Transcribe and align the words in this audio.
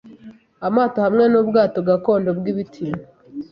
amato 0.67 0.97
hamwe 1.05 1.25
nubwato 1.31 1.77
gakondo 1.89 2.29
bwibiti 2.37 2.85